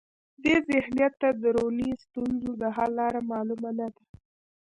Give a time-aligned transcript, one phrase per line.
[0.43, 4.01] دې ذهنیت ته د دروني ستونزو د حل لاره معلومه نه ده.